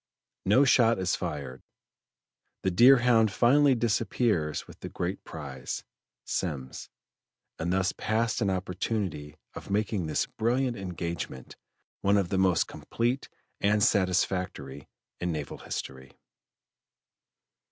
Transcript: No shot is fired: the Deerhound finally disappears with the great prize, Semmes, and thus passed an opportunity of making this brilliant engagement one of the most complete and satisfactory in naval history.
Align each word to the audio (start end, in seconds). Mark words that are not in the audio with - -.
No 0.47 0.65
shot 0.65 0.97
is 0.97 1.15
fired: 1.15 1.61
the 2.63 2.71
Deerhound 2.71 3.29
finally 3.31 3.75
disappears 3.75 4.65
with 4.65 4.79
the 4.79 4.89
great 4.89 5.23
prize, 5.23 5.83
Semmes, 6.25 6.89
and 7.59 7.71
thus 7.71 7.91
passed 7.91 8.41
an 8.41 8.49
opportunity 8.49 9.35
of 9.53 9.69
making 9.69 10.07
this 10.07 10.25
brilliant 10.25 10.75
engagement 10.75 11.55
one 12.01 12.17
of 12.17 12.29
the 12.29 12.39
most 12.39 12.65
complete 12.65 13.29
and 13.59 13.83
satisfactory 13.83 14.87
in 15.19 15.31
naval 15.31 15.59
history. 15.59 16.17